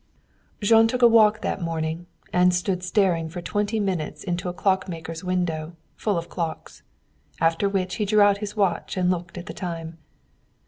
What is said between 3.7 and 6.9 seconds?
minutes into a clock maker's window, full of clocks.